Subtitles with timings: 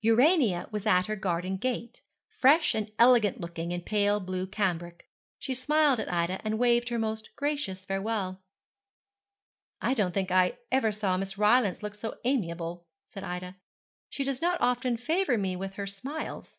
[0.00, 5.08] Urania was at her garden gate, fresh and elegant looking in pale blue cambric.
[5.38, 8.42] She smiled at Ida, and waved her a most gracious farewell.
[9.80, 13.58] 'I don't think I ever saw Miss Rylance look so amiable,' said Ida.
[14.10, 16.58] 'She does not often favour me with her smiles.'